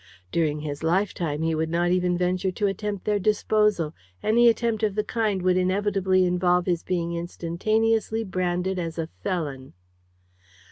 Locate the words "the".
4.95-5.03